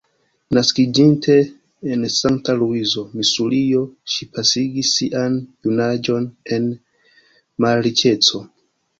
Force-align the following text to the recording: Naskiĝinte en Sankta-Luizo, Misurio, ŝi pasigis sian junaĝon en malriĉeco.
Naskiĝinte 0.57 1.33
en 1.95 2.05
Sankta-Luizo, 2.13 3.03
Misurio, 3.19 3.81
ŝi 4.13 4.27
pasigis 4.37 4.89
sian 5.01 5.35
junaĝon 5.67 6.25
en 6.57 6.65
malriĉeco. 7.67 8.43